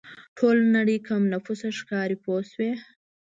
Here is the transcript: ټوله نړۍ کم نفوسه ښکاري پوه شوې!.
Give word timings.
ټوله 0.37 0.63
نړۍ 0.75 0.97
کم 1.07 1.21
نفوسه 1.33 1.67
ښکاري 1.79 2.17
پوه 2.23 2.41
شوې!. 2.51 2.71